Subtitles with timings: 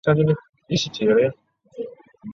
[0.03, 0.35] 黑凯门鳄
[0.75, 1.37] 现正濒临绝种。